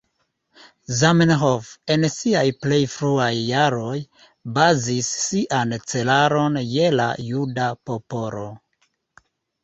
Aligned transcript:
Zamenhof, 0.99 1.65
en 1.95 2.05
siaj 2.13 2.45
plej 2.65 2.79
fruaj 2.93 3.35
jaroj, 3.49 3.97
bazis 4.55 5.09
sian 5.25 5.75
celaron 5.91 6.57
je 6.71 6.87
la 6.95 7.07
juda 7.27 7.69
popolo. 7.91 8.47